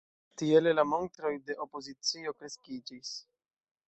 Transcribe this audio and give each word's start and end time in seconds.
Tiele 0.41 0.71
la 0.77 0.85
montroj 0.93 1.33
de 1.49 1.57
opozicio 1.65 2.33
kreskiĝis. 2.39 3.13